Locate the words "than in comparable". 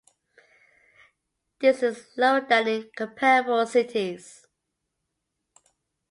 2.41-3.67